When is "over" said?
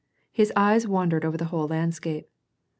1.23-1.37